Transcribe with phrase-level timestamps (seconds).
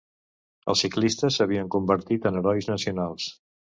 [0.71, 3.29] Els ciclistes s'havien convertit en herois nacionals.